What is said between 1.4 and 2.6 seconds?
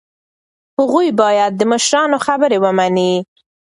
د مشرانو خبره